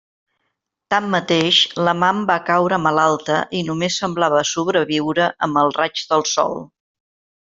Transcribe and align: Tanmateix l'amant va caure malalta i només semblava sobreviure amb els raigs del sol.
Tanmateix 0.93 1.57
l'amant 1.87 2.23
va 2.31 2.37
caure 2.47 2.79
malalta 2.85 3.37
i 3.59 3.63
només 3.67 3.99
semblava 4.05 4.41
sobreviure 4.53 5.29
amb 5.49 5.61
els 5.65 5.79
raigs 5.83 6.09
del 6.15 6.27
sol. 6.35 6.57